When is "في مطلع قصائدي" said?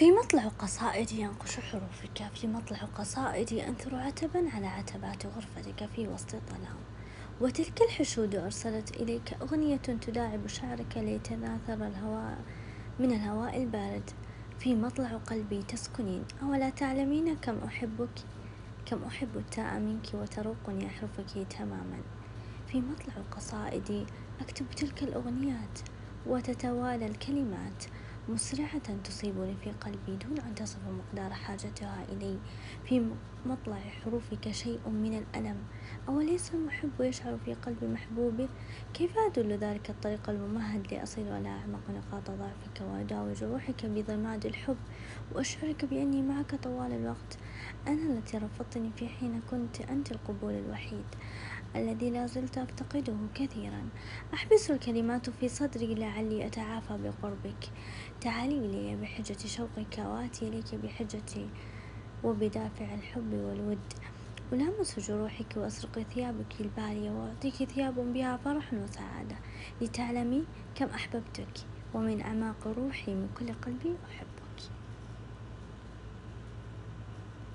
0.00-1.24, 2.34-3.68, 22.68-24.06